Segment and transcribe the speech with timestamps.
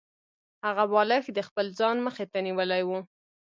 [0.65, 2.89] هغه بالښت د خپل ځان مخې ته نیولی و